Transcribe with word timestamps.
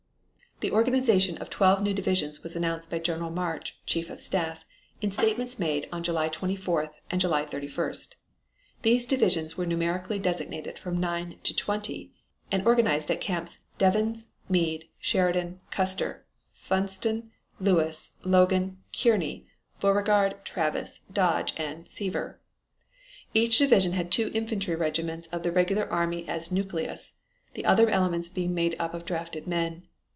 The 0.63 0.71
organization 0.71 1.39
of 1.39 1.49
twelve 1.49 1.81
new 1.81 1.91
divisions 1.95 2.43
was 2.43 2.55
announced 2.55 2.91
by 2.91 2.99
General 2.99 3.31
March, 3.31 3.77
Chief 3.87 4.11
of 4.11 4.19
Staff, 4.19 4.63
in 5.01 5.09
statements 5.09 5.57
made 5.57 5.89
on 5.91 6.03
July 6.03 6.29
24th 6.29 6.91
and 7.09 7.19
July 7.19 7.45
31st. 7.45 8.09
These 8.83 9.07
divisions 9.07 9.57
were 9.57 9.65
numerically 9.65 10.19
designated 10.19 10.77
from 10.77 10.99
9 10.99 11.39
to 11.41 11.55
20, 11.55 12.13
and 12.51 12.67
organized 12.67 13.09
at 13.09 13.19
Camps 13.19 13.57
Devens, 13.79 14.25
Meade, 14.49 14.87
Sheridan, 14.99 15.61
Custer, 15.71 16.27
Funston, 16.53 17.31
Lewis, 17.59 18.11
Logan, 18.23 18.77
Kearny, 18.93 19.47
Beauregard, 19.79 20.45
Travis, 20.45 21.01
Dodge, 21.11 21.55
and 21.57 21.87
Sevier. 21.89 22.39
Each 23.33 23.57
division 23.57 23.93
had 23.93 24.11
two 24.11 24.29
infantry 24.35 24.75
regiments 24.75 25.27
of 25.31 25.41
the 25.41 25.51
regular 25.51 25.91
army 25.91 26.27
as 26.29 26.51
nucleus, 26.51 27.13
the 27.55 27.65
other 27.65 27.89
elements 27.89 28.29
being 28.29 28.53
made 28.53 28.75
up 28.79 28.93
of 28.93 29.05
drafted 29.05 29.47
men. 29.47 29.87